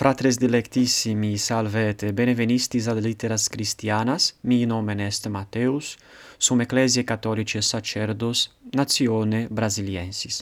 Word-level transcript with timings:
Fratres 0.00 0.38
dilectissimi, 0.40 1.36
salvete, 1.36 2.14
benevenistis 2.16 2.86
ad 2.88 3.02
litteras 3.04 3.50
Christianas, 3.52 4.30
mi 4.48 4.64
nomen 4.64 5.00
est 5.04 5.26
Mateus, 5.28 5.90
sum 6.38 6.62
ecclesiae 6.64 7.04
catholicae 7.04 7.60
sacerdos, 7.60 8.46
natione 8.72 9.42
brasiliensis. 9.50 10.40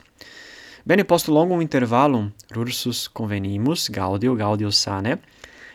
Bene 0.86 1.02
post 1.04 1.26
longum 1.26 1.60
intervallum 1.60 2.30
rursus 2.54 3.08
convenimus 3.10 3.88
Gaudio 3.90 4.36
Gaudio 4.38 4.70
sane 4.70 5.18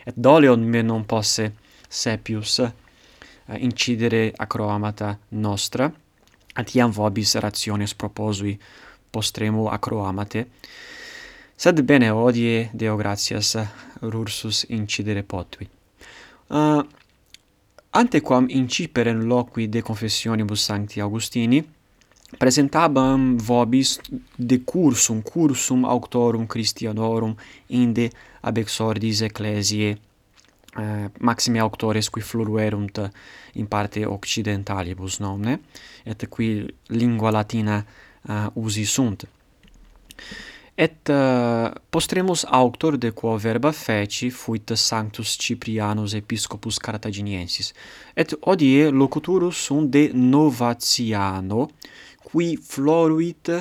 et 0.05 0.15
doleon 0.15 0.63
me 0.63 0.81
non 0.81 1.03
posse 1.03 1.51
sepius 1.89 2.57
uh, 2.63 2.71
incidere 3.57 4.31
acroamata 4.37 5.17
nostra 5.43 5.91
atiam 6.55 6.91
vobis 6.91 7.35
rationes 7.35 7.93
proposui 7.93 8.55
postremo 9.11 9.67
acroamate 9.67 10.47
Sed 11.55 11.81
bene 11.81 12.09
hodie 12.09 12.69
Deo 12.73 12.95
gratias 12.95 13.55
rursus 14.01 14.65
incidere 14.69 15.23
potui. 15.23 15.69
Ah, 16.47 16.77
uh, 16.77 16.85
antequam 17.91 18.45
in 18.49 18.67
loqui 19.27 19.69
de 19.69 19.81
confessionibus 19.81 20.63
sancti 20.63 20.99
Augustini, 20.99 21.63
presentabam 22.37 23.37
vobis 23.37 23.99
de 24.35 24.63
cursum 24.63 25.21
auctorum 25.85 26.45
Christianorum 26.47 27.35
inde 27.67 28.09
ab 28.41 28.57
exordis 28.57 29.21
ecclesiae 29.21 29.97
uh, 30.77 31.05
maxime 31.19 31.59
auctores 31.59 32.09
qui 32.09 32.21
fluerunt 32.21 33.11
in 33.53 33.67
parte 33.67 34.05
occidentalibus 34.05 35.19
nomne 35.19 35.59
et 36.03 36.27
qui 36.29 36.65
lingua 36.87 37.31
latina 37.31 37.85
uh, 38.27 38.47
usi 38.53 38.85
sunt 38.85 39.27
et 40.75 41.09
uh, 41.09 41.69
postremus 41.89 42.43
auctor 42.49 42.97
de 42.97 43.11
quo 43.11 43.35
verba 43.37 43.71
feci 43.71 44.29
fuit 44.29 44.73
Sanctus 44.73 45.37
Ciprianus 45.37 46.13
episcopus 46.13 46.77
Carthaginiensis. 46.77 47.71
Et 48.13 48.33
hodie 48.41 48.89
locuturus 48.89 49.57
sunt 49.57 49.89
de 49.89 50.09
Novatiano 50.13 51.69
qui 52.31 52.57
floruit 52.57 53.51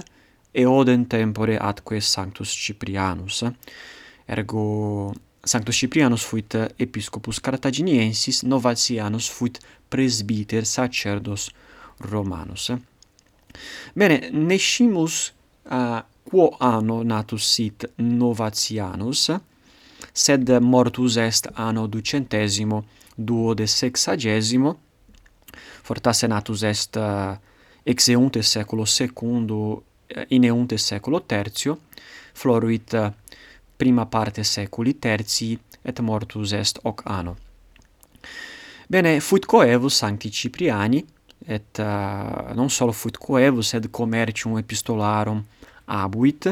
eodem 0.53 1.05
tempore 1.07 1.59
atque 1.59 2.01
Sanctus 2.01 2.49
Ciprianus. 2.49 3.45
Ergo 4.25 5.13
Sanctus 5.43 5.77
Ciprianus 5.77 6.23
fuit 6.23 6.57
episcopus 6.77 7.41
Carthaginiensis 7.41 8.43
Novatianus 8.43 9.29
fuit 9.29 9.61
presbiter 9.89 10.65
sacerdos 10.65 11.51
Romanus. 11.99 12.73
Bene 13.93 14.31
nescimus 14.33 15.35
uh, 15.71 16.03
quo 16.23 16.55
anno 16.59 17.03
natus 17.03 17.45
sit 17.53 17.93
Novatianus, 17.97 19.31
sed 20.13 20.51
mortus 20.61 21.17
est 21.17 21.49
anno 21.55 21.87
ducentesimo, 21.87 22.85
duode 23.15 23.67
sexagesimo, 23.67 24.79
fortasse 25.83 26.27
natus 26.27 26.63
est 26.63 26.97
eh, 26.97 27.01
uh, 27.01 27.39
exeunte 27.83 28.43
seculo 28.43 28.85
secundo, 28.85 29.55
uh, 29.55 29.83
eh, 30.07 30.27
ineunte 30.29 30.79
seculo 30.79 31.23
tertio, 31.23 31.81
floruit 32.33 32.93
uh, 32.93 33.13
prima 33.77 34.07
parte 34.07 34.43
seculi 34.45 34.99
tertii, 34.99 35.59
et 35.83 36.01
mortus 36.01 36.53
est 36.53 36.79
hoc 36.83 37.03
anno. 37.05 37.37
Bene, 38.87 39.21
fuit 39.21 39.45
coevus 39.47 39.97
sancti 39.97 40.31
Cipriani, 40.31 41.05
et 41.47 41.79
uh, 41.79 42.55
non 42.55 42.71
solo 42.71 42.93
fuit 42.93 43.17
coevus 43.19 43.73
sed 43.73 43.91
commercium 43.91 44.59
epistolarum 44.59 45.43
abuit 45.87 46.49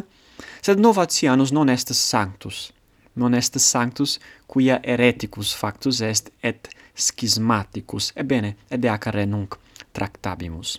sed 0.62 0.80
novatianus 0.80 1.52
non 1.52 1.68
est 1.68 1.92
sanctus. 1.92 2.70
Non 3.16 3.34
est 3.34 3.58
sanctus 3.58 4.18
quia 4.46 4.80
hereticus 4.82 5.54
factus 5.54 6.00
est 6.00 6.32
et 6.42 6.68
schismaticus. 6.94 8.12
Ebbene, 8.14 8.56
ed 8.68 8.84
acare 8.84 9.26
nunc 9.26 9.56
tractabimus. 9.92 10.78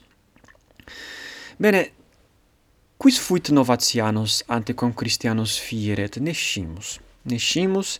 Bene 1.59 1.85
quis 2.97 3.19
fuit 3.19 3.49
novatianus 3.51 4.43
ante 4.47 4.73
quam 4.73 4.93
christianus 4.93 5.59
fieret? 5.59 6.19
Nescimus 6.19 6.99
nescimus 7.23 7.99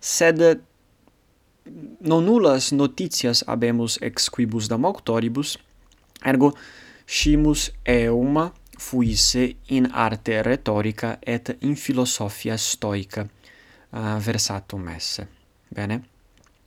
sed 0.00 0.42
non 2.00 2.24
nullas 2.24 2.72
notitias 2.72 3.44
habemus 3.46 3.98
ex 4.02 4.28
quibus 4.30 4.68
damauctoribus, 4.68 5.58
ergo 6.24 6.52
scimus 7.06 7.70
euma 7.84 8.52
fuisse 8.78 9.56
in 9.68 9.88
arte 9.92 10.42
retorica 10.42 11.18
et 11.20 11.56
in 11.60 11.76
philosophia 11.76 12.56
stoica 12.56 13.22
uh, 13.22 14.18
versatum 14.18 14.88
esse. 14.88 15.28
Bene? 15.68 16.02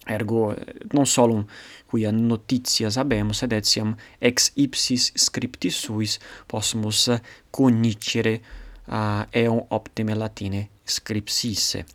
Ergo 0.07 0.53
non 0.93 1.05
solum 1.05 1.45
quia 1.89 2.11
notitias 2.11 2.97
habemus, 2.97 3.41
sed 3.41 3.55
etiam 3.57 3.95
ex 4.19 4.51
ipsis 4.55 5.11
scripti 5.15 5.71
suis 5.73 6.19
possumus 6.47 7.09
cognicere 7.51 8.39
uh, 8.87 9.25
eum 9.31 9.65
optime 9.69 10.15
latine 10.15 10.69
scripsisse. 10.85 11.85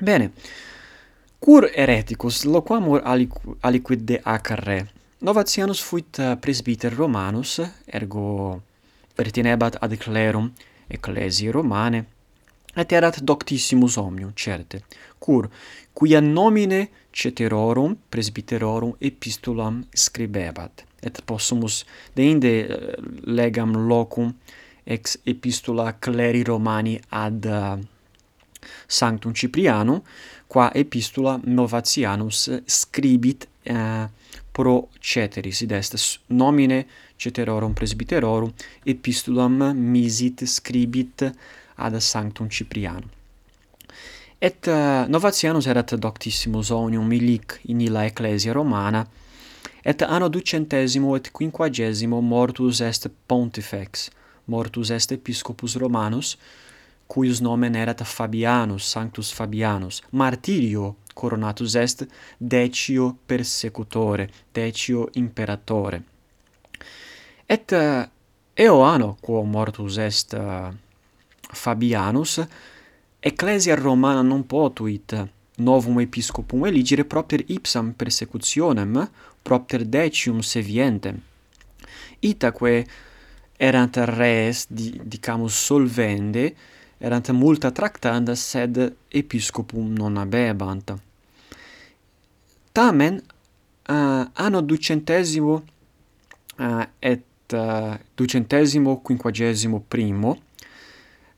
Bene. 0.00 0.32
Cur 1.40 1.64
hereticus 1.72 2.44
loquamur 2.44 3.00
aliquid 3.64 4.02
de 4.04 4.20
acre. 4.24 4.90
Novatianus 5.24 5.80
fuit 5.80 6.18
eh, 6.18 6.34
presbyter 6.36 6.92
Romanus, 6.92 7.62
ergo 7.86 8.60
pertinebat 9.16 9.78
ad 9.80 9.94
clerum 9.96 10.50
ecclesiae 10.86 11.52
Romane, 11.52 12.02
et 12.76 12.92
erat 12.92 13.22
doctissimus 13.24 13.96
omnium, 13.96 14.34
certe, 14.36 14.82
cur 15.18 15.48
quia 15.96 16.20
nomine 16.20 16.82
ceterorum 17.10 17.96
presbyterorum 18.12 18.98
epistulam 19.00 19.80
scribebat, 19.96 20.84
et 21.00 21.22
possumus 21.24 21.86
deinde 22.16 22.52
eh, 22.52 22.92
legam 23.32 23.72
locum 23.88 24.34
ex 24.84 25.16
epistula 25.24 25.94
cleri 25.96 26.44
Romani 26.44 26.98
ad 27.08 27.48
eh, 27.48 27.80
Sanctum 28.86 29.32
Cipriano, 29.32 30.04
qua 30.46 30.70
epistula 30.74 31.40
Novatianus 31.44 32.62
scribit 32.64 33.48
eh, 33.62 34.08
pro 34.52 34.88
ceteris 34.98 35.60
id 35.60 35.72
est 35.72 36.20
nomine 36.26 36.86
ceterorum 37.16 37.72
presbyterorum 37.72 38.52
epistulam 38.84 39.72
misit 39.74 40.44
scribit 40.44 41.32
ad 41.76 41.96
Sanctum 41.96 42.48
Cipriano. 42.48 43.08
Et 44.38 44.66
uh, 44.66 45.04
Novatianus 45.08 45.66
erat 45.66 45.94
doctissimus 45.96 46.70
omnium 46.70 47.12
illic 47.12 47.60
in 47.68 47.80
illa 47.80 48.04
ecclesia 48.04 48.52
Romana, 48.52 49.06
et 49.82 50.02
anno 50.02 50.28
ducentesimo 50.28 51.14
et 51.16 51.30
quinquagesimo 51.30 52.20
mortus 52.20 52.80
est 52.80 53.10
pontifex, 53.26 54.08
mortus 54.46 54.90
est 54.90 55.12
episcopus 55.12 55.76
Romanus, 55.76 56.38
cuius 57.10 57.40
nomen 57.40 57.74
erat 57.74 58.04
Fabianus, 58.06 58.86
Sanctus 58.86 59.32
Fabianus, 59.34 60.02
martirio 60.10 60.96
coronatus 61.14 61.74
est 61.74 62.06
decio 62.38 63.16
persecutore, 63.26 64.28
decio 64.52 65.08
imperatore. 65.14 66.02
Et 67.46 67.72
eh, 67.72 67.98
uh, 67.98 68.08
eo 68.54 68.80
anno 68.82 69.16
quo 69.20 69.42
mortus 69.42 69.98
est 69.98 70.36
uh, 70.38 70.70
Fabianus, 71.52 72.38
ecclesia 73.18 73.74
Romana 73.74 74.22
non 74.22 74.46
potuit 74.46 75.16
novum 75.56 75.98
episcopum 76.00 76.66
eligere 76.66 77.04
propter 77.04 77.42
ipsam 77.46 77.92
persecutionem, 77.92 79.10
propter 79.42 79.84
decium 79.84 80.40
sevientem. 80.40 81.18
Itaque 82.20 82.86
erant 83.58 83.96
res, 83.96 84.66
di, 84.68 84.94
dicamus 85.04 85.58
solvende, 85.66 86.54
erant 87.00 87.30
multa 87.32 87.70
tractanda, 87.70 88.34
sed 88.34 88.78
episcopum 89.08 89.92
non 89.96 90.16
habebant 90.16 90.94
Tamen, 92.72 93.16
uh, 93.88 94.28
anno 94.32 94.60
ducentesimo 94.60 95.64
uh, 96.58 96.86
et 96.98 97.52
uh, 97.52 97.98
ducentesimo 98.14 99.00
quinquagesimo 99.00 99.82
primo, 99.88 100.38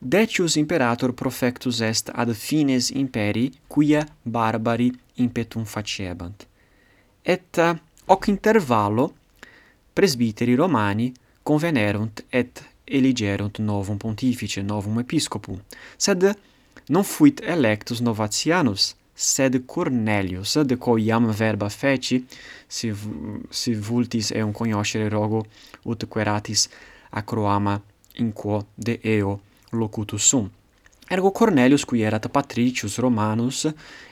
Decius 0.05 0.56
imperator 0.56 1.12
profectus 1.14 1.81
est 1.81 2.11
ad 2.12 2.32
fines 2.35 2.91
imperii, 2.91 3.53
quia 3.69 4.03
barbari 4.23 4.91
impetum 5.15 5.65
facebant. 5.65 6.47
Et 7.23 7.56
uh, 7.56 7.79
hoc 8.06 8.26
intervallo 8.26 9.15
presbiteri 9.93 10.56
Romani 10.56 11.12
convenerunt 11.43 12.25
et 12.29 12.62
eligerunt 12.93 13.59
novum 13.59 13.99
pontifice, 13.99 14.62
novum 14.62 14.99
episcopum, 15.00 15.61
sed 15.97 16.29
non 16.89 17.05
fuit 17.05 17.41
electus 17.41 18.00
novatianus, 18.00 18.93
sed 19.15 19.62
Cornelius, 19.67 20.56
de 20.67 20.77
quo 20.77 20.97
iam 20.99 21.31
verba 21.31 21.69
feci, 21.69 22.25
si, 22.67 22.93
si 23.50 23.75
vultis 23.75 24.33
eum 24.33 24.53
cognoscere 24.53 25.09
rogo, 25.09 25.44
ut 25.85 26.06
queratis 26.09 26.69
acroama 27.11 27.81
in 28.19 28.33
quo 28.33 28.67
de 28.75 28.99
eo 29.03 29.41
locutus 29.73 30.27
sum. 30.29 30.50
Ergo 31.09 31.31
Cornelius, 31.31 31.85
qui 31.85 32.03
erat 32.03 32.29
patricius 32.33 32.99
Romanus, 32.99 33.67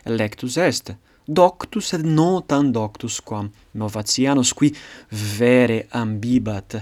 electus 0.05 0.57
est, 0.57 0.93
doctus 1.31 1.93
et 1.95 2.03
non 2.03 2.43
tan 2.43 2.73
doctus 2.73 3.21
quam 3.21 3.51
Novatianus 3.73 4.53
qui 4.53 4.73
vere 5.11 5.87
ambibat 5.95 6.81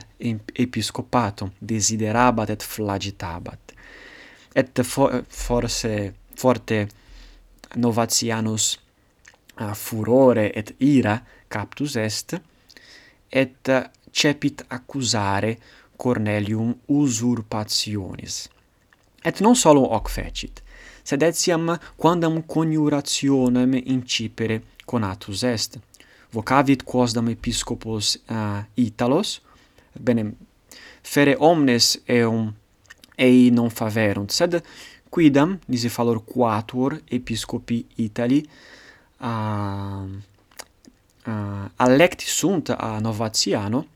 episcopatum 0.55 1.51
desiderabat 1.61 2.51
et 2.51 2.63
flagitabat. 2.63 3.75
Et 4.55 4.83
for, 4.83 5.23
forse 5.29 6.13
forte 6.37 6.87
Novatianus 7.77 8.79
uh, 9.61 9.75
furore 9.75 10.49
et 10.55 10.75
ira 10.81 11.19
captus 11.49 11.97
est 11.97 12.37
et 13.31 13.71
cepit 14.13 14.65
accusare 14.71 15.57
Cornelium 15.99 16.75
usurpationis. 16.89 18.49
Et 19.25 19.41
non 19.41 19.55
solo 19.55 19.83
hoc 19.83 20.09
fecit 20.09 20.63
sed 21.09 21.23
etiam 21.25 21.71
quandam 21.97 22.43
coniurationem 22.43 23.79
incipere 23.87 24.61
conatus 24.85 25.43
est. 25.43 25.79
Vocavit 26.33 26.85
quosdam 26.85 27.31
episcopos 27.33 28.19
uh, 28.29 28.61
Italos, 28.77 29.41
bene, 29.97 30.35
fere 31.03 31.37
omnes 31.41 31.95
eum 32.05 32.51
ei 33.17 33.49
non 33.51 33.71
faverunt, 33.71 34.31
sed 34.31 34.61
quidam, 35.09 35.57
nisi 35.73 35.89
falor 35.89 36.21
quatuor 36.25 36.99
episcopi 37.09 37.87
Itali, 38.05 38.43
eh, 38.45 39.25
eh, 39.25 39.29
uh, 39.29 40.11
uh, 41.25 41.71
alecti 41.77 42.27
sunt 42.27 42.69
a 42.69 42.99
Novatiano, 43.01 43.87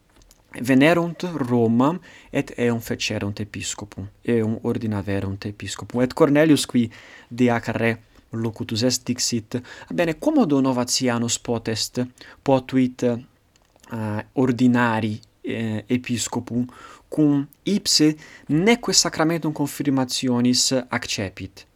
venerunt 0.61 1.25
Romam 1.37 2.01
et 2.31 2.53
eum 2.59 2.81
fecerunt 2.81 3.41
episcopum, 3.41 4.09
eum 4.29 4.59
ordinaverunt 4.63 5.47
episcopum. 5.47 6.03
Et 6.03 6.13
Cornelius 6.15 6.67
qui 6.67 6.91
de 7.31 7.49
acre 7.51 7.99
locutus 8.33 8.83
est 8.83 9.07
dixit, 9.07 9.59
bene, 9.91 10.15
commodo 10.19 10.61
novatianus 10.61 11.39
potest, 11.39 12.01
potuit 12.43 13.05
uh, 13.05 14.23
ordinari 14.41 15.21
eh, 15.45 15.85
episcopum, 15.89 16.67
cum 17.13 17.47
ipse 17.69 18.15
neque 18.49 18.95
sacramentum 18.97 19.53
confirmationis 19.53 20.71
accepit, 20.89 21.67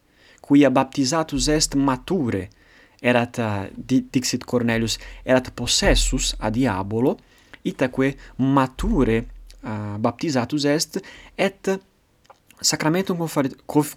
quia 0.41 0.71
baptizatus 0.71 1.49
est 1.53 1.77
mature, 1.77 2.47
erat, 3.03 3.39
uh, 3.39 3.67
dixit 3.77 4.45
Cornelius, 4.45 4.97
erat 5.25 5.51
possessus 5.53 6.35
a 6.39 6.51
diabolo, 6.51 7.19
itaque 7.67 8.17
mature 8.39 9.19
uh, 9.19 9.99
baptizatus 9.99 10.65
est 10.65 11.01
et 11.39 11.79
sacramentum 12.61 13.27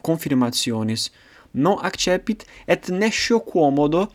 confirmationis 0.01 1.11
non 1.53 1.77
accepit 1.81 2.45
et 2.67 2.89
nescio 2.89 3.39
quomodo 3.39 4.07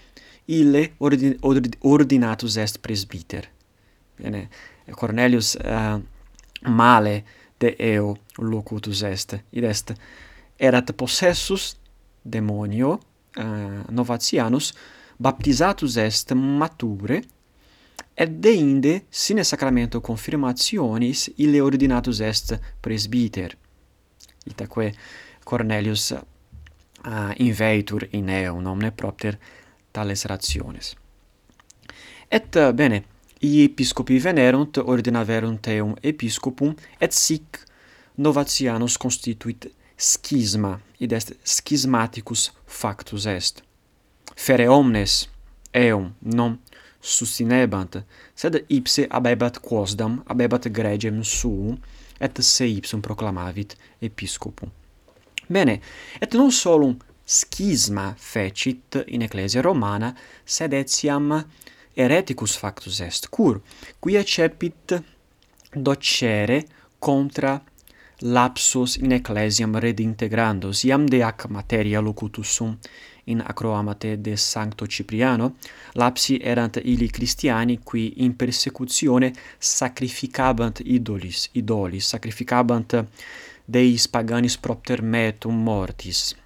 ille 0.46 0.92
ordin, 1.00 1.34
ordin, 1.42 1.70
ordinatus 1.82 2.56
est 2.56 2.78
presbiter. 2.78 3.48
Bene, 4.18 4.48
Cornelius 4.92 5.56
uh, 5.56 5.98
male 6.68 7.24
de 7.60 7.74
eo 7.78 8.16
locutus 8.38 9.02
est, 9.02 9.36
id 9.52 9.64
est 9.64 9.94
erat 10.58 10.92
possessus 10.96 11.76
demonio 12.24 13.00
uh, 13.38 13.42
novatianus, 13.90 14.74
baptizatus 15.18 15.96
est 15.96 16.34
mature, 16.34 17.22
et 18.16 18.30
deinde 18.30 19.02
sine 19.10 19.44
sacramento 19.44 20.00
confirmationis 20.00 21.28
ille 21.36 21.60
ordinatus 21.62 22.20
est 22.20 22.54
presbiter. 22.80 23.56
Itaque 24.46 24.92
Cornelius 25.44 26.12
uh, 26.12 27.32
inveitur 27.38 28.08
in 28.12 28.28
eum 28.28 28.66
omne 28.66 28.92
propter 28.92 29.38
tales 29.92 30.24
rationes. 30.26 30.94
Et 32.30 32.56
uh, 32.56 32.72
bene, 32.72 33.02
i 33.44 33.62
episcopi 33.64 34.18
venerunt 34.18 34.78
ordinaverunt 34.78 35.68
eum 35.74 35.94
episcopum 36.02 36.74
et 37.00 37.12
sic 37.12 37.58
novatianus 38.16 38.96
constituit 38.98 39.68
schisma, 39.96 40.78
id 40.98 41.12
est 41.12 41.34
schismaticus 41.44 42.52
factus 42.66 43.26
est. 43.26 43.62
Fere 44.34 44.68
omnes 44.68 45.28
eum 45.74 46.12
non 46.20 46.58
sustinebant 47.04 47.98
sed 48.34 48.64
ipse 48.72 49.04
abebat 49.10 49.60
quosdam, 49.60 50.22
abebat 50.26 50.70
gregem 50.72 51.20
suum, 51.22 51.76
et 52.18 52.40
se 52.40 52.64
ipsum 52.64 53.02
proclamavit 53.04 53.76
episcopum. 54.00 54.70
Bene, 55.46 55.80
et 56.20 56.32
non 56.34 56.50
solum 56.50 56.96
schisma 57.24 58.14
fecit 58.16 59.04
in 59.08 59.22
ecclesia 59.22 59.60
romana, 59.60 60.14
sed 60.44 60.72
etiam 60.72 61.34
hereticus 61.94 62.56
factus 62.56 63.00
est, 63.04 63.28
cur 63.28 63.60
quia 64.00 64.24
cepit 64.24 64.96
docere 65.74 66.64
contra 66.98 67.60
lapsus 68.24 68.96
in 68.96 69.12
ecclesiam 69.12 69.76
redintegrandos, 69.76 70.84
iam 70.88 71.04
de 71.06 71.20
ac 71.22 71.48
materia 71.50 72.00
locutus 72.00 72.56
sum 72.56 72.78
in 73.24 73.40
Acroamate 73.46 74.20
de 74.20 74.36
Sancto 74.36 74.86
Cipriano, 74.86 75.56
lapsi 75.92 76.38
erant 76.42 76.76
ili 76.82 77.08
Christiani 77.08 77.80
qui 77.82 78.12
in 78.16 78.36
persecutione 78.36 79.32
sacrificabant 79.58 80.80
idolis, 80.84 81.48
idolis, 81.52 82.08
sacrificabant 82.08 83.06
deis 83.64 84.08
paganis 84.08 84.58
propter 84.58 85.02
metum 85.02 85.62
mortis, 85.62 86.36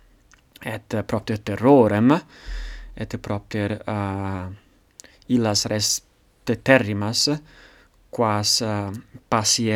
et 0.60 1.02
propter 1.06 1.42
terrorem, 1.42 2.24
et 2.94 3.16
propter 3.18 3.82
uh, 3.86 4.46
illas 5.26 5.64
res 5.66 6.02
terrimas, 6.62 7.28
quas 8.10 8.60
uh, 8.60 8.90
passi 9.28 9.68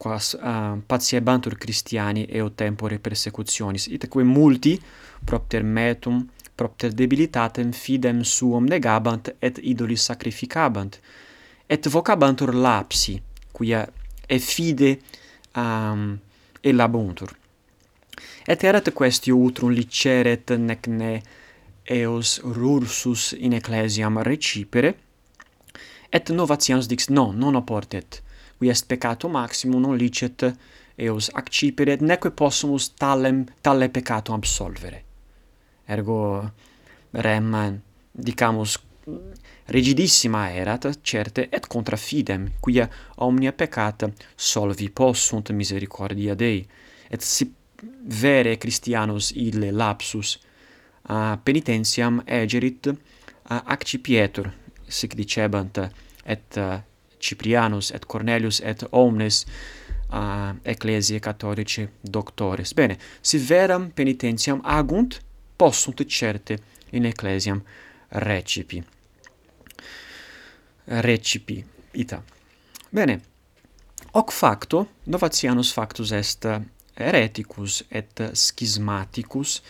quas 0.00 0.32
ah, 0.40 0.72
uh, 0.72 0.78
patiebantur 0.86 1.58
Christiani 1.60 2.24
eo 2.24 2.54
tempore 2.56 2.96
persecutionis, 2.98 3.84
itaque 3.92 4.22
multi 4.24 4.80
propter 5.24 5.62
metum, 5.62 6.22
propter 6.54 6.94
debilitatem 6.96 7.72
fidem 7.72 8.22
suum 8.24 8.64
negabant 8.64 9.28
et 9.38 9.60
idolis 9.60 10.06
sacrificabant, 10.08 10.96
et 11.68 11.88
vocabantur 11.92 12.54
lapsi, 12.54 13.18
quia 13.52 13.84
e 14.26 14.38
fide 14.38 14.94
um, 15.56 16.16
elabuntur. 16.64 17.36
Et 18.48 18.64
erat 18.64 18.88
questi 18.96 19.30
utrum 19.36 19.68
liceret 19.76 20.56
nec 20.56 20.88
ne 20.88 21.12
eos 21.84 22.38
rursus 22.56 23.34
in 23.36 23.52
ecclesiam 23.52 24.16
recipere, 24.24 24.94
et 26.08 26.32
novatians 26.32 26.88
dix 26.88 27.12
non, 27.12 27.36
non 27.36 27.60
oportet, 27.60 28.22
qui 28.60 28.68
est 28.68 28.86
peccato 28.86 29.26
maximum 29.28 29.80
non 29.80 29.96
licet 29.96 30.54
eos 30.94 31.30
acciperet 31.32 32.02
neque 32.02 32.30
possumus 32.30 32.92
talem 32.94 33.44
tale 33.62 33.88
peccato 33.88 34.34
absolvere. 34.34 35.04
Ergo 35.86 36.52
rem 37.12 37.80
dicamus 38.12 38.76
rigidissima 39.64 40.50
erat 40.52 40.90
certe 41.02 41.48
et 41.48 41.66
contra 41.66 41.96
fidem 41.96 42.52
quia 42.60 42.88
omnia 43.16 43.52
peccata 43.52 44.12
solvi 44.34 44.90
possunt 44.90 45.50
misericordia 45.52 46.34
Dei. 46.34 46.66
Et 47.08 47.22
si 47.22 47.50
vere 48.02 48.58
Christianos 48.58 49.30
ille 49.30 49.70
lapsus 49.70 50.38
a 51.08 51.38
penitentiam 51.42 52.20
egerit 52.26 52.92
a 53.42 53.62
accipietur 53.64 54.52
sic 54.86 55.14
dicebant 55.14 55.80
et 56.24 56.60
Ciprianus 57.20 57.92
et 57.92 58.06
Cornelius 58.06 58.60
et 58.64 58.84
omnes 58.90 59.44
uh, 60.12 60.56
ecclesiae 60.62 61.20
catholicae 61.20 61.88
doctores. 62.00 62.74
Bene, 62.74 62.98
si 63.20 63.38
veram 63.38 63.90
penitentiam 63.94 64.60
agunt, 64.64 65.20
possunt 65.56 66.04
certe 66.06 66.58
in 66.90 67.04
ecclesiam 67.04 67.62
recipi. 68.08 68.82
Recipi 70.84 71.64
ita. 71.92 72.22
Bene. 72.90 73.20
Hoc 74.12 74.32
facto, 74.32 74.86
novatianus 75.04 75.70
factus 75.72 76.10
est 76.10 76.48
hereticus 76.96 77.84
et 77.90 78.22
schismaticus 78.34 79.60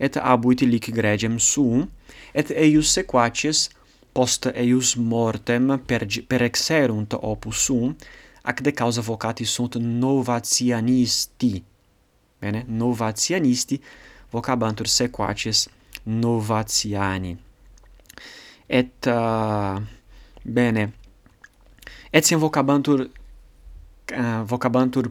et 0.00 0.16
abuit 0.16 0.62
illic 0.64 0.88
gregem 0.96 1.36
suum 1.38 1.84
et 2.32 2.50
eius 2.56 2.94
sequaces 2.94 3.68
post 4.12 4.50
eius 4.54 4.94
mortem 4.94 5.80
per, 5.86 6.06
per 6.26 6.42
exerunt 6.42 7.14
opus 7.20 7.64
sum, 7.68 7.94
ac 8.42 8.60
de 8.60 8.72
causa 8.72 9.00
vocati 9.00 9.44
sunt 9.44 9.76
novatianisti. 9.76 11.64
Bene? 12.40 12.64
Novatianisti 12.66 13.80
vocabantur 14.30 14.88
sequaces 14.88 15.68
novatiani. 16.02 17.38
Et, 18.66 19.06
uh, 19.06 19.82
bene, 20.42 20.92
etiam 22.10 22.40
vocabantur, 22.40 23.10
uh, 24.14 24.42
vocabantur 24.46 25.10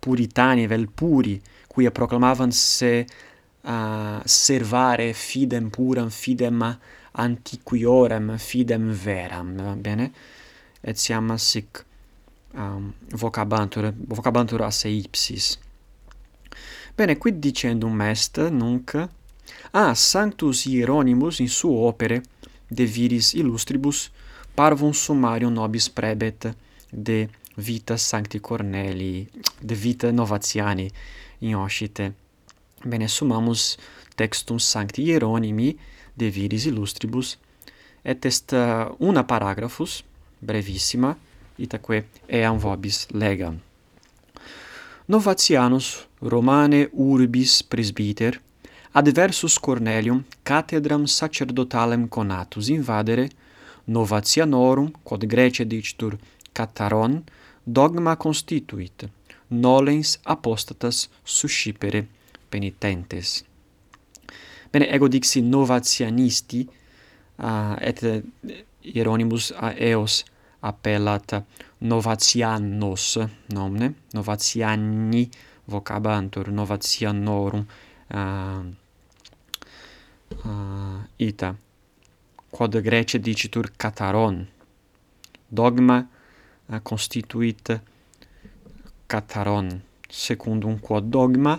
puritani, 0.00 0.66
vel 0.66 0.88
puri, 0.88 1.36
quia 1.68 1.90
proclamavan 1.90 2.52
se 2.52 3.04
uh, 3.04 4.20
servare 4.24 5.12
fidem 5.12 5.68
puram, 5.70 6.08
fidem 6.08 6.62
antiquiorem 7.16 8.36
fidem 8.38 8.90
veram, 8.92 9.54
va 9.56 9.74
bene? 9.76 10.10
Et 10.82 10.98
siam 10.98 11.32
sic 11.38 11.82
um, 12.54 12.92
vocabantur, 13.12 13.92
vocabantur 14.08 14.62
asse 14.62 14.90
ipsis. 14.92 15.56
Bene, 16.96 17.16
quid 17.20 17.40
dicendum 17.40 18.00
est, 18.00 18.38
nunc, 18.50 18.94
ah, 19.72 19.94
Sanctus 19.94 20.64
Hieronymus 20.66 21.40
in 21.40 21.48
suo 21.48 21.86
opere 21.88 22.22
de 22.68 22.84
viris 22.84 23.34
illustribus 23.34 24.10
parvum 24.56 24.92
summarium 24.92 25.52
nobis 25.52 25.88
prebet 25.88 26.54
de 26.90 27.28
vita 27.56 27.96
Sancti 27.96 28.40
Cornelii, 28.40 29.28
de 29.60 29.74
vita 29.74 30.10
Novatiani 30.10 30.90
in 31.40 31.54
oscite. 31.56 32.12
Bene, 32.84 33.08
summamus 33.08 33.76
textum 34.16 34.58
Sancti 34.58 35.02
Hieronymi, 35.02 35.76
de 36.16 36.30
viris 36.30 36.66
illustribus, 36.66 37.36
et 38.04 38.24
est 38.24 38.52
uh, 38.52 38.94
una 38.98 39.24
paragraphus, 39.24 40.04
brevissima, 40.38 41.16
itaque 41.58 42.04
eam 42.28 42.58
vobis 42.58 43.06
legam. 43.10 43.58
Novatianus 45.06 46.06
Romane 46.20 46.88
urbis 46.92 47.62
presbiter 47.62 48.40
adversus 48.92 49.58
Cornelium 49.58 50.24
cathedram 50.42 51.06
sacerdotalem 51.06 52.08
conatus 52.08 52.68
invadere 52.68 53.28
Novatianorum 53.84 54.90
quod 55.04 55.26
Grece 55.26 55.64
dicitur 55.64 56.18
Cataron 56.52 57.22
dogma 57.62 58.16
constituit 58.16 59.08
nolens 59.48 60.18
apostatas 60.24 61.08
suscipere 61.24 62.06
penitentes 62.48 63.44
Bene, 64.76 64.90
ego 64.92 65.08
dixi 65.08 65.40
novatianisti, 65.40 66.58
uh, 67.40 67.76
et 67.80 68.02
Hieronymus 68.84 69.54
a 69.56 69.70
eos 69.72 70.18
appellat 70.68 71.32
novatiannos 71.80 73.06
nomne, 73.56 73.88
novationi 74.12 75.22
vocabantur, 75.72 76.50
novatianorum 76.52 77.64
uh, 77.64 78.66
uh, 80.44 81.00
ita. 81.16 81.54
Quod 82.50 82.76
Grece 82.84 83.18
dicitur 83.18 83.70
cataron, 83.78 84.42
dogma 85.48 86.02
uh, 86.04 86.82
constituit 86.82 87.72
cataron, 89.08 89.72
secundum 90.10 90.76
quod 90.84 91.08
dogma 91.08 91.56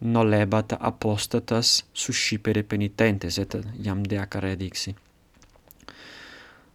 nolebat 0.00 0.76
apostatas 0.80 1.84
suscipere 1.92 2.62
penitentes, 2.62 3.38
et 3.38 3.56
iam 3.84 4.02
deacare 4.02 4.56
dixi. 4.56 4.94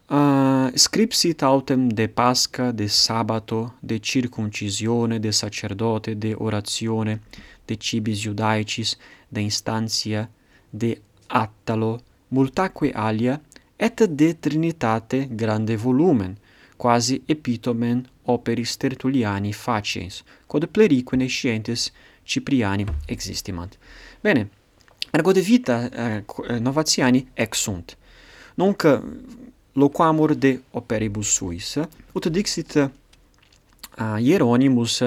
Uh, 0.08 0.70
scripsit 0.77 1.41
autem 1.41 1.88
de 1.89 2.08
Pasca, 2.08 2.72
de 2.72 2.88
Sabato, 2.88 3.74
de 3.82 4.00
circuncisione 4.00 5.20
de 5.20 5.32
sacerdote, 5.32 6.13
de 6.15 6.36
oratione, 6.38 7.22
de 7.65 7.75
cibis 7.79 8.24
iudaicis, 8.25 8.98
de 9.27 9.41
instantia, 9.41 10.29
de 10.70 11.01
attalo, 11.27 12.00
multaque 12.29 12.91
alia, 12.94 13.41
et 13.77 14.08
de 14.08 14.34
Trinitate 14.34 15.27
grande 15.32 15.75
volumen, 15.75 16.38
quasi 16.77 17.24
epitomen 17.27 18.05
operis 18.25 18.77
tertuliani 18.77 19.53
faciens 19.53 20.24
quod 20.48 20.67
plerique 20.67 21.17
nescientes 21.17 21.91
Cipriani 22.25 22.86
existimant. 23.05 23.77
Bene, 24.22 24.50
ergo 25.12 25.32
de 25.32 25.41
vita 25.41 25.89
uh, 25.91 26.50
eh, 26.50 26.60
Novatiani 26.60 27.27
ex 27.34 27.62
sunt. 27.62 27.98
Nunc 28.55 29.01
loquamur 29.74 30.36
de 30.36 30.60
operibus 30.72 31.34
suis, 31.34 31.75
ut 32.13 32.27
dixit 32.27 32.75
uh, 32.75 34.15
Hieronymus 34.17 35.01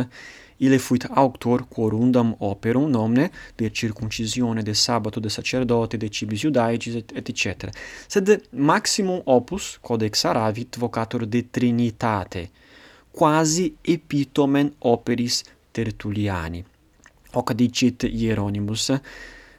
ile 0.58 0.78
fuit 0.78 1.06
auctor 1.14 1.66
quorundam 1.68 2.34
operum 2.38 2.90
nomne 2.90 3.30
de 3.56 3.70
circuncisione 3.72 4.62
de 4.62 4.72
sabato 4.72 5.20
de 5.20 5.28
sacerdote 5.28 5.96
de 5.96 6.08
cibis 6.08 6.42
iudaicis 6.42 6.94
et, 6.94 7.12
et 7.14 7.28
etc. 7.28 7.70
Sed 8.06 8.42
maximum 8.50 9.20
opus 9.24 9.78
codex 9.80 10.24
aravit 10.24 10.76
vocator 10.76 11.26
de 11.26 11.42
trinitate, 11.50 12.50
quasi 13.10 13.74
epitomen 13.82 14.72
operis 14.78 15.44
Tertulliani 15.70 16.64
hoc 17.32 17.52
dicit 17.52 18.02
Hieronymus, 18.02 18.90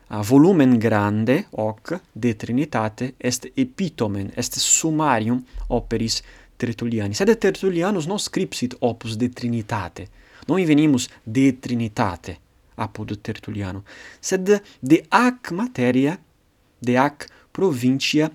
a 0.08 0.22
volumen 0.22 0.78
grande, 0.78 1.48
hoc, 1.52 2.00
de 2.12 2.34
Trinitate, 2.36 3.14
est 3.18 3.52
epitomen, 3.56 4.32
est 4.36 4.58
summarium 4.58 5.44
operis 5.68 6.22
Tertulliani. 6.58 7.14
Sed 7.14 7.38
Tertullianus 7.38 8.08
non 8.08 8.18
scripsit 8.18 8.76
opus 8.80 9.16
de 9.16 9.30
Trinitate, 9.30 10.08
non 10.48 10.66
venimus 10.66 11.08
de 11.24 11.52
Trinitate 11.60 12.40
apud 12.80 13.18
Tertulliano, 13.22 13.84
sed 14.20 14.62
de 14.80 15.04
ac 15.10 15.52
materia, 15.52 16.20
de 16.80 16.98
ac 16.98 17.28
provincia 17.52 18.32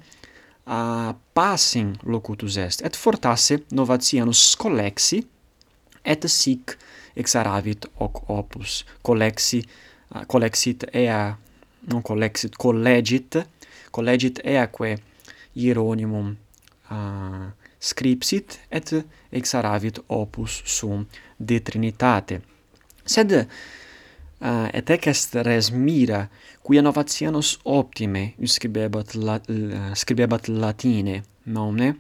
a 0.65 1.15
passem 1.33 1.93
locutus 2.05 2.57
est, 2.57 2.85
et 2.85 2.97
fortasse 2.97 3.65
novatianus 3.73 4.55
collexi 4.57 5.25
et 6.05 6.29
sic 6.29 6.77
exaravit 7.17 7.87
hoc 7.99 8.29
opus. 8.29 8.85
Collexi 9.03 9.65
ah, 10.13 10.25
collexit 10.27 10.87
ea 10.93 11.35
non 11.89 12.03
collexit 12.03 12.57
collegit 12.57 13.39
collegit 13.91 14.41
eaque 14.45 14.97
hieronymum 15.55 16.31
uh, 16.31 16.37
ah, 16.91 17.53
scripsit 17.79 18.61
et 18.71 18.95
exaravit 19.33 20.01
opus 20.09 20.63
sum 20.65 21.07
de 21.39 21.59
trinitate. 21.59 22.41
Sed 23.05 23.33
uh, 24.41 24.69
et 24.73 24.91
ec 24.91 25.07
est 25.07 25.37
res 25.45 25.71
mira 25.73 26.25
quia 26.65 26.83
novatianos 26.83 27.59
optime 27.65 28.33
scribebat 28.45 29.15
la, 29.15 29.39
uh, 29.49 29.93
scribebat 29.95 30.49
latine 30.49 31.23
nomne 31.47 31.95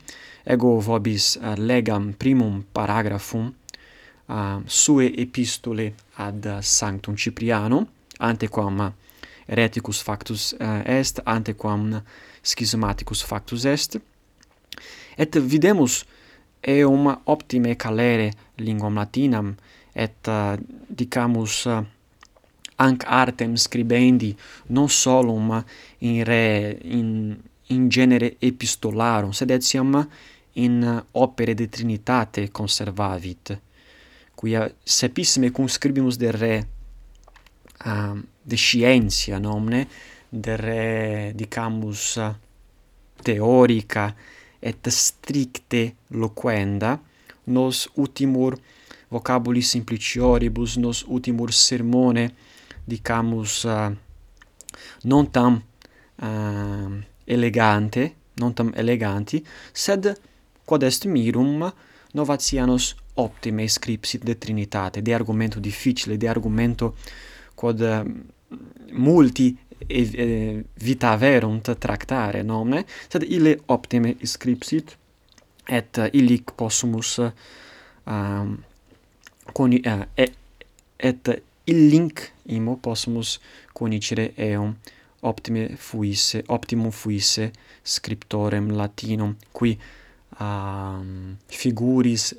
ego 0.46 0.78
vobis 0.80 1.34
uh, 1.36 1.54
legam 1.58 2.12
primum 2.16 2.62
paragraphum 2.72 3.52
uh, 4.28 4.60
sue 4.66 5.12
epistole 5.16 5.94
ad 6.14 6.58
Sanctum 6.60 7.14
Cipriano, 7.16 7.88
antequam 8.18 8.92
hereticus 9.46 10.02
factus 10.02 10.54
uh, 10.58 10.82
est, 10.84 11.20
antequam 11.24 12.02
schismaticus 12.42 13.22
factus 13.22 13.64
est, 13.64 14.00
et 15.16 15.38
videmus 15.38 16.04
eum 16.66 17.20
optime 17.24 17.76
calere 17.76 18.30
linguam 18.56 18.94
latinam, 18.94 19.54
et 19.92 20.28
uh, 20.28 20.56
dicamus 20.88 21.64
uh, 21.66 21.82
anc 22.76 23.04
artem 23.06 23.54
scribendi 23.56 24.36
non 24.66 24.88
solum 24.88 25.64
in 25.98 26.24
re 26.24 26.78
in 26.82 27.36
in 27.68 27.88
genere 27.88 28.36
epistolarum 28.38 29.32
sed 29.32 29.50
etiam 29.50 30.08
in 30.52 31.02
opere 31.12 31.54
de 31.54 31.68
trinitate 31.68 32.50
conservavit 32.50 33.58
quia 34.44 34.70
sepissime 34.84 35.50
conscribimus 35.50 36.16
de 36.16 36.30
re 36.30 36.66
uh, 37.86 38.20
de 38.42 38.56
scientia 38.56 39.38
nomne 39.38 39.88
de 40.28 40.56
re 40.56 41.32
dicamus 41.34 42.20
teorica 43.22 44.14
et 44.60 44.88
stricte 44.88 45.94
loquenda 46.08 47.00
nos 47.44 47.88
utimur 47.94 48.58
vocabuli 49.08 49.62
simplicioribus 49.62 50.76
nos 50.76 51.04
utimur 51.08 51.52
sermone 51.52 52.34
dicamus 52.84 53.64
uh, 53.64 53.92
non 55.04 55.30
tam 55.30 55.62
uh, 56.20 57.00
elegante 57.24 58.14
non 58.34 58.52
tam 58.52 58.72
eleganti 58.76 59.40
sed 59.72 60.12
quod 60.64 60.82
est 60.82 61.06
mirum 61.06 61.72
novatianos 62.12 63.03
optime 63.14 63.66
scripsit 63.68 64.24
de 64.24 64.34
Trinitate, 64.38 65.02
de 65.02 65.14
argumento 65.14 65.60
difficile, 65.60 66.16
de 66.16 66.28
argumento 66.28 66.96
quod 67.54 67.80
mm, 67.80 68.20
multi 68.92 69.56
e, 69.86 70.10
eh, 70.12 70.64
vitaverunt 70.74 71.74
tractare 71.78 72.42
nomne, 72.42 72.84
sed 73.08 73.26
ille 73.28 73.58
optime 73.66 74.16
scripsit 74.22 74.96
et 75.64 76.00
illic 76.12 76.52
possumus 76.56 77.18
um, 78.04 78.56
coni, 79.52 79.80
uh, 79.84 80.04
eh, 80.14 80.24
et, 80.24 80.34
et 80.96 81.30
illinc 81.64 82.20
imo 82.52 82.76
possumus 82.76 83.38
conicere 83.72 84.32
eum 84.36 84.74
optime 85.24 85.70
fuisse 85.80 86.42
optimum 86.52 86.92
fuisse 86.92 87.50
scriptorem 87.82 88.70
latinum 88.76 89.36
qui 89.52 89.72
um, 90.38 91.36
figuris 91.48 92.34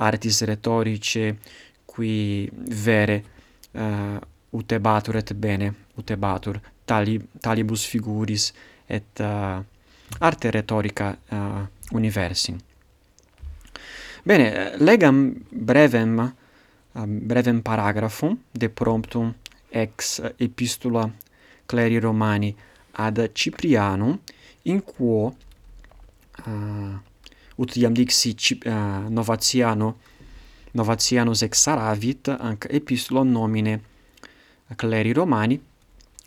artis 0.00 0.42
rhetorice 0.44 1.36
qui 1.84 2.48
vere 2.52 3.24
uh, 3.72 4.18
utebatur 4.50 5.16
et 5.16 5.34
bene 5.34 5.74
utebatur. 5.96 6.60
Tali 6.84 7.20
talibus 7.40 7.84
figuris 7.86 8.52
et 8.86 9.20
uh, 9.20 9.62
arte 10.18 10.50
rhetorica 10.50 11.16
uh, 11.28 11.36
eh, 11.36 11.68
universi 11.92 12.56
bene 14.22 14.74
legam 14.78 15.34
brevem 15.48 16.18
uh, 16.18 17.04
brevem 17.06 17.62
paragraphum 17.62 18.38
de 18.50 18.68
promptum 18.68 19.34
ex 19.68 20.20
epistula 20.36 21.10
cleri 21.66 21.98
romani 21.98 22.54
ad 22.92 23.30
Ciprianum 23.32 24.18
in 24.62 24.82
quo 24.82 25.34
uh, 26.46 26.98
ut 27.60 27.76
iam 27.76 27.94
dixi 27.94 28.32
uh, 28.32 28.72
eh, 28.72 29.08
Novatiano, 29.10 29.94
Novatianus 30.72 31.42
exaravit 31.42 32.30
anc 32.38 32.66
epistulon 32.70 33.32
nomine 33.32 33.80
cleri 34.76 35.12
Romani, 35.12 35.60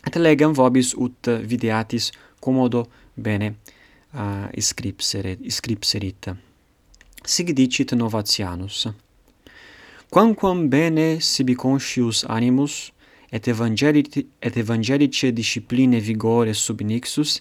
et 0.06 0.16
legam 0.16 0.52
vobis 0.54 0.92
ut 0.94 1.30
videatis 1.42 2.10
commodo 2.40 2.84
bene 3.16 3.54
uh, 4.12 4.48
iscripsere, 4.52 5.38
iscripserit. 5.40 6.28
Sig 7.24 7.54
dicit 7.56 7.94
Novatianus, 7.96 8.86
Quamquam 10.14 10.68
bene 10.68 11.18
sibi 11.20 11.56
conscius 11.56 12.24
animus, 12.28 12.92
et 13.32 13.48
evangelici, 13.48 14.28
et 14.40 14.56
evangelice 14.56 15.32
discipline 15.32 15.98
vigore 15.98 16.54
subnixus, 16.54 17.40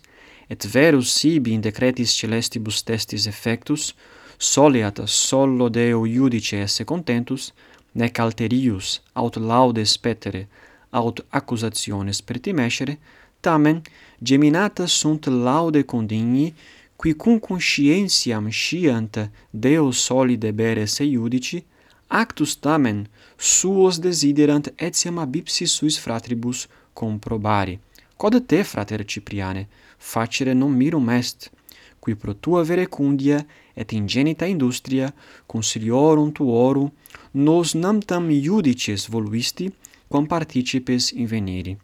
et 0.50 0.66
verus 0.66 1.14
sibi 1.14 1.54
in 1.54 1.62
decretis 1.62 2.16
celestibus 2.18 2.84
testis 2.84 3.28
effectus, 3.28 3.94
soliat 4.38 5.02
solo 5.06 5.70
Deo 5.70 6.06
iudice 6.06 6.62
esse 6.62 6.84
contentus, 6.84 7.54
nec 7.94 8.20
alterius 8.20 9.02
aut 9.14 9.36
laudes 9.38 9.98
petere, 9.98 10.48
aut 10.92 11.24
accusationes 11.30 12.22
pertimescere, 12.22 12.98
tamen 13.42 13.82
geminata 14.22 14.88
sunt 14.88 15.28
laude 15.28 15.84
condigni, 15.84 16.54
qui 16.96 17.14
cum 17.14 17.40
conscientiam 17.40 18.50
sciant 18.50 19.30
Deo 19.52 19.92
soli 19.92 20.38
debere 20.38 20.86
se 20.88 21.04
iudici, 21.04 21.64
actus 22.08 22.56
tamen 22.56 23.08
suos 23.38 24.00
desiderant 24.00 24.70
etiam 24.78 25.18
abipsi 25.18 25.68
suis 25.68 25.98
fratribus 25.98 26.68
comprobari. 26.94 27.80
Quod 28.18 28.46
te, 28.46 28.64
frater 28.64 29.04
Cipriane, 29.06 29.68
facere 29.98 30.54
non 30.54 30.72
mirum 30.72 31.10
est, 31.10 31.52
qui 32.00 32.16
pro 32.16 32.34
tua 32.34 32.64
verecundia 32.64 33.46
et 33.74 33.92
ingenita 33.92 34.46
industria 34.46 35.14
consiliorum 35.46 36.32
tuorum 36.32 36.92
nos 37.32 37.74
nam 37.74 38.00
tam 38.00 38.30
iudices 38.30 39.08
voluisti 39.08 39.72
quam 40.10 40.28
participes 40.28 41.12
inveniri. 41.12 41.78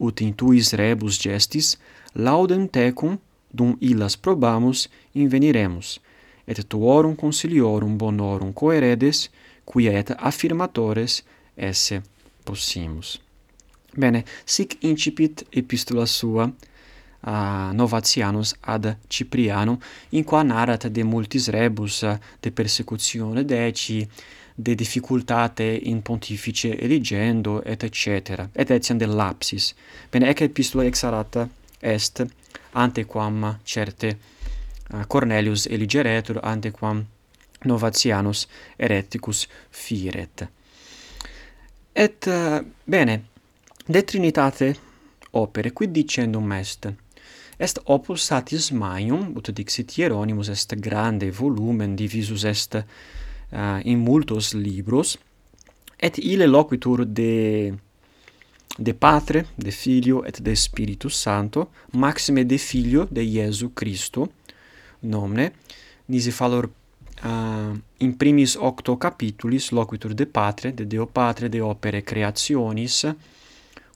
Ut 0.00 0.20
intuis 0.20 0.72
rebus 0.72 1.20
gestis, 1.20 1.76
laudem 2.14 2.66
tecum, 2.68 3.18
dum 3.52 3.76
illas 3.80 4.16
probamus, 4.16 4.88
inveniremus, 5.12 6.00
et 6.46 6.58
tuorum 6.68 7.14
consiliorum 7.14 7.94
bonorum 7.96 8.52
coeredes, 8.52 9.28
quia 9.64 9.92
et 10.00 10.10
affirmatores 10.18 11.22
esse 11.56 12.02
possimus. 12.44 13.20
Bene, 13.96 14.24
sic 14.44 14.76
incipit 14.80 15.46
epistula 15.50 16.04
sua 16.04 16.52
a 17.26 17.70
Novatianus 17.72 18.54
ad 18.60 18.98
Cipriano, 19.06 19.80
in 20.10 20.24
qua 20.24 20.42
narrat 20.42 20.88
de 20.88 21.02
multis 21.02 21.48
rebus, 21.48 22.04
de 22.40 22.50
persecutione 22.50 23.44
deci, 23.44 24.06
de 24.54 24.74
difficultate 24.74 25.62
in 25.62 26.02
pontifice 26.02 26.76
eligendo, 26.78 27.62
et 27.64 27.88
cetera, 27.92 28.48
Et 28.52 28.70
etiam 28.70 28.98
de 28.98 29.06
lapsis. 29.06 29.74
Bene, 30.10 30.28
ec 30.28 30.40
epistula 30.40 30.84
exarata 30.84 31.48
est 31.80 32.24
antequam 32.72 33.58
certe 33.64 34.18
uh, 34.90 35.04
Cornelius 35.06 35.66
eligeretur, 35.66 36.40
antequam 36.42 37.04
Novatianus 37.64 38.46
ereticus 38.76 39.48
firet. 39.70 40.48
Et, 41.92 42.26
uh, 42.26 42.60
bene, 42.84 43.22
De 43.86 44.00
Trinitate 44.00 44.74
opere 45.32 45.70
quid 45.70 45.90
dicendum 45.90 46.52
est 46.52 46.88
est 47.58 47.80
opus 47.84 48.22
satis 48.24 48.70
maium 48.70 49.34
ut 49.36 49.50
dixit 49.52 49.98
Hieronymus 49.98 50.48
est 50.48 50.74
grande 50.80 51.28
volumen 51.30 51.94
divisus 51.94 52.44
est 52.44 52.74
uh, 52.76 53.82
in 53.84 53.98
multos 53.98 54.54
libros 54.54 55.18
et 56.00 56.16
ille 56.16 56.46
loquitur 56.46 57.04
de 57.04 57.74
de 58.78 58.92
Patre, 58.94 59.44
de 59.54 59.70
Filio 59.70 60.24
et 60.24 60.40
de 60.40 60.54
Spiritus 60.54 61.14
santo 61.14 61.68
maxime 61.92 62.42
de 62.44 62.56
Filio 62.56 63.06
de 63.10 63.20
Iesu 63.20 63.74
Christo 63.74 64.32
nomne 65.00 65.52
nisi 66.06 66.30
fallor 66.30 66.64
uh, 66.64 67.28
eh, 67.28 67.72
in 67.98 68.16
primis 68.16 68.56
octo 68.56 68.96
capitulis 68.96 69.72
loquitur 69.72 70.14
de 70.14 70.24
Patre, 70.24 70.72
de 70.72 70.84
Deo 70.84 71.04
Patre, 71.04 71.50
de 71.50 71.60
opere 71.60 72.02
creationis 72.02 73.04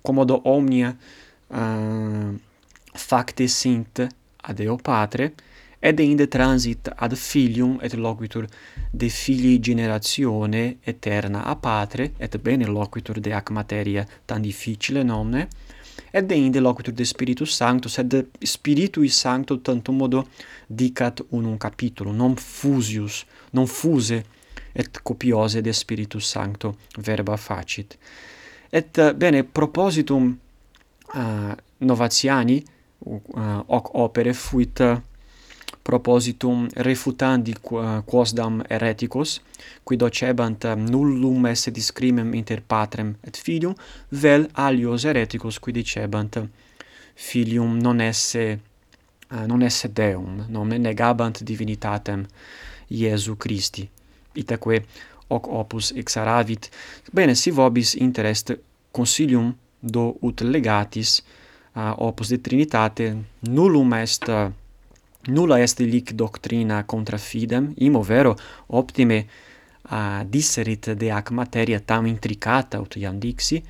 commodo 0.08 0.40
omnia 0.44 0.96
uh, 1.48 2.34
facte 2.94 3.46
sint 3.46 4.06
ad 4.48 4.60
eo 4.64 4.76
patre 4.80 5.34
et 5.78 6.00
inde 6.00 6.26
transit 6.32 6.88
ad 6.96 7.14
filium 7.14 7.76
et 7.84 7.92
loquitur 7.94 8.46
de 8.90 9.08
filii 9.08 9.60
generatione 9.60 10.78
eterna 10.80 11.44
a 11.44 11.54
patre 11.56 12.12
et 12.16 12.38
bene 12.40 12.66
loquitur 12.66 13.20
de 13.20 13.34
ac 13.34 13.50
materia 13.50 14.06
tan 14.24 14.40
difficile 14.40 15.04
nomne 15.04 15.46
et 16.10 16.24
de 16.24 16.34
inde 16.34 16.60
loquitur 16.60 16.94
de 16.94 17.04
spiritus 17.04 17.52
sanctus 17.54 17.98
et 17.98 18.08
de 18.08 18.24
spiritui 18.40 19.10
sancto 19.10 19.60
tantum 19.60 19.96
modo 19.96 20.24
dicat 20.66 21.20
unum 21.28 21.58
capitulum 21.58 22.16
non 22.16 22.34
fusius 22.36 23.26
non 23.52 23.66
fuse 23.66 24.22
et 24.72 25.02
copiose 25.02 25.60
de 25.60 25.72
spiritus 25.72 26.24
sancto 26.28 26.76
verba 26.98 27.36
facit. 27.36 27.98
Et 28.70 28.98
eh, 28.98 29.14
bene 29.14 29.44
propositum 29.44 30.36
eh, 31.14 31.18
uh, 31.18 31.54
Novatiani 31.78 32.62
uh, 32.98 33.20
eh, 33.36 33.62
hoc 33.66 33.94
opere 33.94 34.32
fuit 34.32 34.82
propositum 35.82 36.66
refutandi 36.84 37.54
quosdam 38.04 38.60
hereticos 38.68 39.38
qui 39.84 39.96
docebant 39.96 40.66
nullum 40.76 41.46
esse 41.46 41.70
discrimem 41.70 42.34
inter 42.34 42.60
patrem 42.60 43.14
et 43.24 43.36
filium 43.36 43.72
vel 44.08 44.48
alios 44.52 45.04
hereticos 45.04 45.58
qui 45.58 45.72
dicebant 45.72 46.42
filium 47.14 47.78
non 47.80 48.00
esse 48.00 48.58
uh, 49.30 49.46
non 49.46 49.62
esse 49.62 49.88
deum 49.88 50.44
non 50.48 50.68
negabant 50.68 51.42
divinitatem 51.42 52.26
Iesu 52.88 53.36
Christi. 53.36 53.88
Itaque 54.34 54.84
hoc 55.28 55.46
opus 55.46 55.92
exaravit, 55.96 56.70
bene 57.12 57.34
si 57.34 57.50
vobis 57.50 57.94
inter 58.00 58.26
est 58.26 58.58
consilium 58.90 59.54
do 59.80 60.16
ut 60.22 60.40
legatis 60.40 61.22
uh, 61.76 61.94
opus 61.96 62.28
de 62.28 62.40
Trinitate 62.40 63.16
nullum 63.40 63.92
est 63.92 64.28
uh, 64.28 64.50
nulla 65.28 65.60
est 65.60 65.80
lic 65.80 66.12
doctrina 66.12 66.84
contra 66.84 67.16
fidem 67.16 67.72
imo 67.76 68.02
vero 68.02 68.34
optime 68.66 69.26
uh, 69.90 70.24
disserit 70.24 70.94
de 70.94 71.12
ac 71.12 71.30
materia 71.30 71.80
tam 71.80 72.06
intricata 72.06 72.80
ut 72.80 72.96
iam 72.96 73.18
dixi 73.18 73.62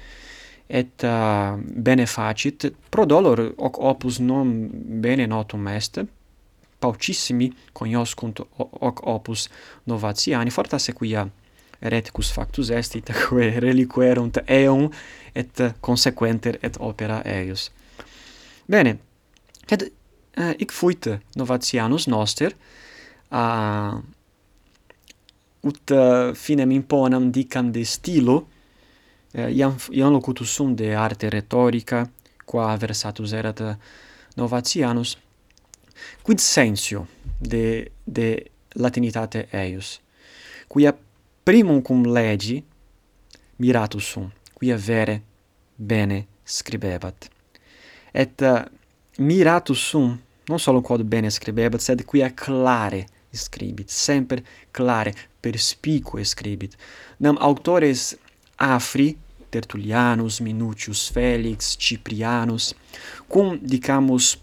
et 0.68 1.02
uh, 1.02 1.56
bene 1.58 2.06
facit. 2.06 2.72
Pro 2.90 3.04
dolor 3.06 3.54
hoc 3.56 3.78
opus 3.80 4.18
non 4.18 4.68
bene 5.00 5.26
notum 5.26 5.66
est 5.68 6.04
paucissimi 6.78 7.52
cognoscunt 7.72 8.40
hoc 8.56 9.00
opus 9.06 9.48
novatiani 9.84 10.50
fortasse 10.50 10.92
quia 10.92 11.26
hereticus 11.80 12.32
factus 12.32 12.70
est 12.70 12.94
itaque 12.94 13.30
reliquerunt 13.66 14.40
eum 14.48 14.90
et 15.34 15.62
consequenter 15.80 16.58
et 16.62 16.76
opera 16.80 17.22
eius. 17.24 17.70
Bene. 18.68 18.98
Et 19.70 19.82
uh, 19.82 19.88
eh, 20.36 20.54
ic 20.62 20.72
fuit 20.72 21.08
novatianus 21.36 22.08
noster 22.08 22.54
a 23.30 23.42
uh, 23.94 23.98
ut 25.68 25.90
uh, 25.90 26.34
finem 26.34 26.70
imponam 26.72 27.30
dicam 27.32 27.72
de 27.72 27.84
stilo 27.84 28.36
uh, 29.34 29.48
iam 29.50 29.76
iam 29.92 30.12
locutus 30.12 30.54
sum 30.54 30.74
de 30.76 30.94
arte 30.96 31.28
rhetorica 31.30 32.06
qua 32.46 32.76
versatus 32.76 33.32
erat 33.32 33.60
novatianus 34.36 35.18
quid 36.22 36.40
sensio 36.40 37.06
de 37.40 37.90
de 38.06 38.28
latinitate 38.74 39.48
eius 39.52 39.98
quia 40.68 40.94
primum 41.48 41.80
cum 41.80 42.04
legi 42.04 42.62
miratus 43.56 44.04
sum, 44.04 44.30
quia 44.52 44.76
vere 44.76 45.22
bene 45.74 46.26
scribebat. 46.42 47.30
Et 48.12 48.40
uh, 48.40 48.64
miratus 49.16 49.78
sum, 49.80 50.20
non 50.44 50.58
solo 50.58 50.82
quod 50.82 51.00
bene 51.08 51.30
scribebat, 51.30 51.80
sed 51.80 52.04
quia 52.04 52.28
clare 52.34 53.06
scribit, 53.30 53.88
semper 53.88 54.42
clare, 54.70 55.14
perspicue 55.40 56.24
scribit. 56.24 56.76
Nam 57.16 57.40
autores 57.40 58.12
afri, 58.56 59.16
Tertullianus, 59.48 60.42
Minucius, 60.44 61.08
Felix, 61.08 61.76
Ciprianus, 61.80 62.74
cum, 63.26 63.56
dicamus, 63.62 64.34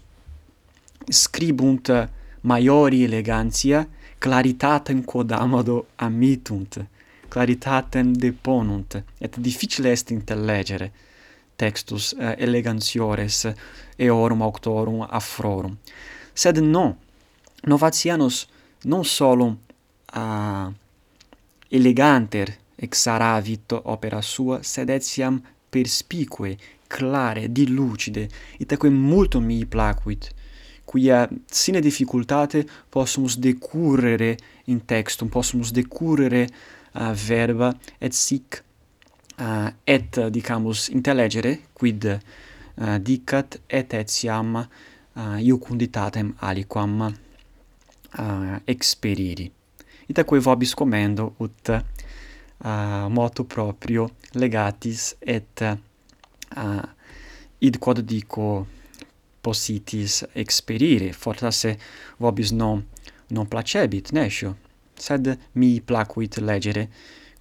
scribunt 1.06 1.94
uh, 1.94 2.02
maiori 2.40 3.04
elegantia, 3.06 3.86
claritatem 4.18 5.06
quod 5.06 5.30
amado 5.30 5.86
amitunt, 6.02 6.82
claritatem 7.28 8.12
deponunt, 8.12 9.02
et 9.18 9.38
difficile 9.40 9.90
est 9.90 10.10
intellegere 10.10 10.90
textus 11.56 12.12
uh, 12.12 12.34
elegantiores 12.36 13.46
eorum 13.96 14.42
auctorum 14.42 15.06
afrorum. 15.08 15.76
Sed 16.32 16.58
non, 16.58 16.96
novatianus 17.62 18.46
non 18.84 19.04
solum 19.04 19.58
uh, 20.14 20.72
eleganter 21.68 22.56
exaravit 22.76 23.72
opera 23.82 24.20
sua, 24.20 24.62
sed 24.62 24.88
etiam 24.88 25.40
perspicue, 25.70 26.56
clare, 26.86 27.48
dilucide, 27.48 28.28
itaque 28.58 28.90
multum 28.90 29.44
mihi 29.44 29.66
placuit, 29.66 30.28
quia 30.84 31.28
sine 31.50 31.80
difficultate 31.80 32.64
possumus 32.88 33.36
decurrere 33.38 34.36
in 34.66 34.84
textum, 34.84 35.28
possumus 35.28 35.72
decurrere 35.72 36.46
uh, 36.96 37.12
verba 37.12 37.72
et 38.00 38.14
sic 38.14 38.62
uh, 39.38 39.70
et 39.86 40.20
dicamus 40.32 40.88
intellegere 40.88 41.58
quid 41.72 42.08
uh, 42.08 42.98
dicat 42.98 43.60
et 43.68 43.94
etiam 43.94 44.56
uh, 44.56 45.36
iucunditatem 45.40 46.34
aliquam 46.40 47.00
uh, 47.06 48.58
experiri 48.66 49.50
itaque 50.08 50.40
vobis 50.40 50.74
commendo 50.74 51.34
ut 51.40 51.68
uh, 51.68 53.08
motu 53.10 53.44
proprio 53.44 54.10
legatis 54.34 55.14
et 55.20 55.62
uh, 55.62 56.82
id 57.58 57.78
quod 57.78 58.00
dico 58.00 58.66
possitis 59.40 60.24
experire 60.34 61.12
fortasse 61.12 61.76
vobis 62.18 62.52
non 62.52 62.84
non 63.30 63.46
placebit 63.48 64.12
nescio 64.12 64.56
sed 64.98 65.30
mi 65.54 65.80
placuit 65.80 66.38
legere, 66.38 66.88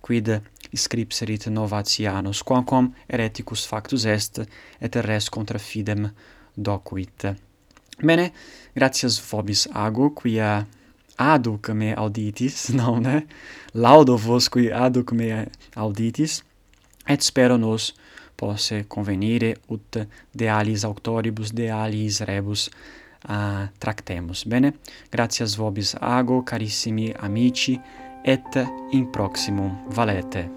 quid 0.01 0.29
scripserit 0.75 1.47
novatianus, 1.47 2.43
quamquam 2.43 2.91
hereticus 3.07 3.65
factus 3.67 4.05
est, 4.05 4.41
et 4.81 4.95
res 5.05 5.29
contra 5.29 5.59
fidem 5.59 6.09
docuit. 6.55 7.29
Bene, 8.03 8.31
gratias 8.75 9.19
vobis 9.23 9.67
ago, 9.73 10.11
quia 10.17 10.65
aduc 11.17 11.71
me 11.73 11.93
auditis, 11.95 12.69
nonne, 12.79 13.23
laudo 13.73 14.17
vos 14.17 14.49
qui 14.51 14.67
aduc 14.71 15.15
me 15.15 15.45
auditis, 15.75 16.41
et 17.07 17.21
spero 17.21 17.57
nos 17.57 17.93
posse 18.35 18.83
convenire 18.87 19.55
ut 19.71 20.01
de 20.35 20.47
alis 20.51 20.83
auctoribus 20.83 21.53
de 21.53 21.69
alis 21.71 22.19
rebus 22.27 22.69
uh, 23.27 23.67
tractemus. 23.77 24.45
Bene? 24.45 24.73
Gratias 25.11 25.55
vobis 25.55 25.95
ago, 25.99 26.43
carissimi 26.43 27.13
amici, 27.19 27.79
et 28.23 28.57
in 28.91 29.09
proximum 29.11 29.85
valete. 29.89 30.49